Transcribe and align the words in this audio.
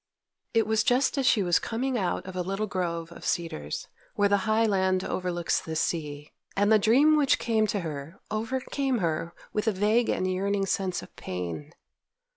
It 0.55 0.65
was 0.65 0.83
just 0.83 1.19
as 1.19 1.27
she 1.27 1.43
was 1.43 1.59
coming 1.59 1.95
out 1.95 2.25
of 2.25 2.35
a 2.35 2.41
little 2.41 2.65
grove 2.65 3.11
of 3.11 3.23
cedars, 3.23 3.87
where 4.15 4.27
the 4.29 4.37
high 4.49 4.65
land 4.65 5.03
overlooks 5.03 5.61
the 5.61 5.75
sea, 5.75 6.31
and 6.57 6.71
the 6.71 6.79
dream 6.79 7.17
which 7.17 7.37
came 7.37 7.67
to 7.67 7.81
her 7.81 8.19
overcame 8.31 8.97
her 8.97 9.35
with 9.53 9.67
a 9.67 9.71
vague 9.71 10.09
and 10.09 10.27
yearning 10.33 10.65
sense 10.65 11.03
of 11.03 11.15
pain. 11.17 11.71